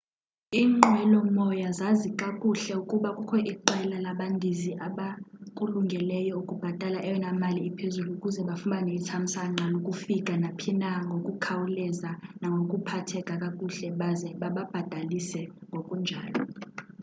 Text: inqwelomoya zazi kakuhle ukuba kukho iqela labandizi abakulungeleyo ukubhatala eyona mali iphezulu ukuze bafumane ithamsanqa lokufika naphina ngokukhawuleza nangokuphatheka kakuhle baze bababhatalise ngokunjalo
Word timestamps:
inqwelomoya 0.61 1.69
zazi 1.79 2.09
kakuhle 2.21 2.73
ukuba 2.81 3.09
kukho 3.17 3.37
iqela 3.53 3.97
labandizi 4.05 4.71
abakulungeleyo 4.87 6.33
ukubhatala 6.41 6.97
eyona 7.07 7.29
mali 7.41 7.61
iphezulu 7.69 8.09
ukuze 8.13 8.41
bafumane 8.49 8.91
ithamsanqa 8.99 9.63
lokufika 9.73 10.33
naphina 10.43 10.89
ngokukhawuleza 11.07 12.09
nangokuphatheka 12.39 13.33
kakuhle 13.43 13.87
baze 13.99 14.29
bababhatalise 14.41 15.41
ngokunjalo 15.73 16.41